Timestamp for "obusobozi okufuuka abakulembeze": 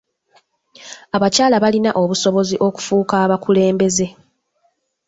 2.01-4.07